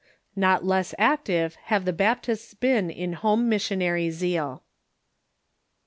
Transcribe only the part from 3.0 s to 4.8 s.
Home Missionary zeal.